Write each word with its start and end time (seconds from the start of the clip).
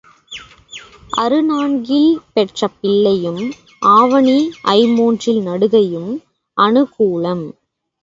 அறு 1.13 1.39
நான்கில் 1.43 2.09
பெற்ற 2.33 2.69
பிள்ளையும் 2.79 3.43
ஆவணி 3.91 4.37
ஐம்மூன்றில் 4.73 5.41
நடுகையும் 5.47 6.11
அநுகூலம். 6.57 7.47